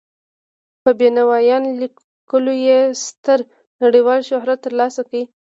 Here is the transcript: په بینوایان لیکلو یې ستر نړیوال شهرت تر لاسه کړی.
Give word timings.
په 0.83 0.89
بینوایان 0.99 1.63
لیکلو 1.81 2.53
یې 2.65 2.79
ستر 3.05 3.39
نړیوال 3.83 4.19
شهرت 4.29 4.59
تر 4.65 4.73
لاسه 4.79 5.01
کړی. 5.07 5.23